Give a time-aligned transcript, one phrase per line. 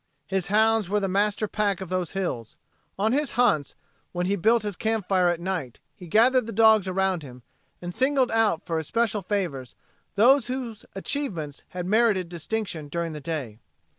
[0.25, 2.57] His hounds were the master pack of those hills.
[2.97, 3.75] On his hunts
[4.13, 7.43] when he built his campfire at night he gathered the dogs around him
[7.83, 9.75] and singled out for especial favors
[10.15, 13.59] those whose achievements had merited distinction during the day.